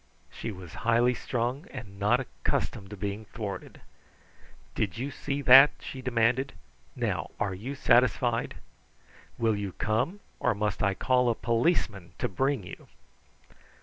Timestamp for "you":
4.97-5.11, 7.53-7.75, 9.55-9.73, 12.65-12.87